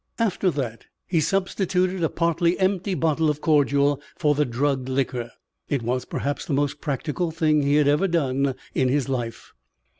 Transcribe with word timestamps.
After 0.17 0.49
that 0.49 0.87
he 1.05 1.19
substituted 1.21 2.03
a 2.03 2.09
partly 2.09 2.57
empty 2.57 2.95
bottle 2.95 3.29
of 3.29 3.39
cordial 3.39 4.01
for 4.17 4.33
the 4.33 4.45
drugged 4.45 4.89
liquor. 4.89 5.29
It 5.69 5.83
was, 5.83 6.05
perhaps, 6.05 6.43
the 6.43 6.53
most 6.53 6.81
practical 6.81 7.29
thing 7.29 7.61
he 7.61 7.75
had 7.75 7.87
ever 7.87 8.07
done 8.07 8.55
in 8.73 8.89
his 8.89 9.09
life. 9.09 9.53